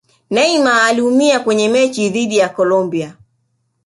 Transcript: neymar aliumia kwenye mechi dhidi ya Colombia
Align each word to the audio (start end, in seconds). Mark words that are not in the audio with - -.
neymar 0.29 0.73
aliumia 0.85 1.39
kwenye 1.39 1.69
mechi 1.69 2.09
dhidi 2.09 2.37
ya 2.37 2.49
Colombia 2.49 3.15